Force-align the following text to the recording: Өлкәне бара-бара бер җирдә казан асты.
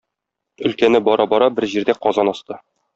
Өлкәне 0.69 1.03
бара-бара 1.09 1.53
бер 1.61 1.71
җирдә 1.77 1.99
казан 2.09 2.37
асты. 2.37 2.63